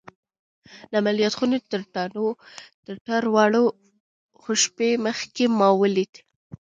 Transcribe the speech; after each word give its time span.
د 0.89 0.91
عملیات 1.01 1.33
خونې 1.37 1.59
ته 1.71 1.77
تر 3.07 3.23
وړلو 3.33 3.63
څو 4.43 4.51
شېبې 4.61 4.91
مخکې 5.05 5.45
ما 5.59 5.69
ولید 5.81 6.13